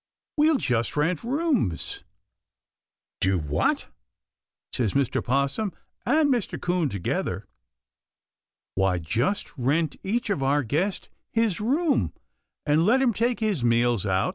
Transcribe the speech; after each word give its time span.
"We'll 0.35 0.57
just 0.57 0.97
rent 0.97 1.23
rooms." 1.23 2.03
"Do 3.19 3.37
what?" 3.37 3.85
says 4.73 4.93
Mr. 4.93 5.23
'Possum 5.23 5.73
and 6.07 6.27
Mr. 6.33 6.59
'Coon 6.59 6.89
together. 6.89 7.45
"Why, 8.73 8.97
just 8.97 9.55
rent 9.59 9.97
each 10.01 10.31
of 10.31 10.41
our 10.41 10.63
guests 10.63 11.07
his 11.29 11.61
room 11.61 12.13
and 12.65 12.83
let 12.83 12.99
him 12.99 13.13
take 13.13 13.41
his 13.41 13.63
meals 13.63 14.03
out. 14.07 14.29